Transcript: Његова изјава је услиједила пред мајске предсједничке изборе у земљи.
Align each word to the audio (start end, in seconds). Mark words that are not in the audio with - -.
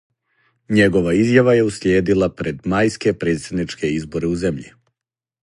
Његова 0.77 1.11
изјава 1.17 1.53
је 1.57 1.65
услиједила 1.67 2.31
пред 2.41 2.65
мајске 2.75 3.15
предсједничке 3.25 3.93
изборе 4.01 4.33
у 4.33 4.43
земљи. 4.47 4.75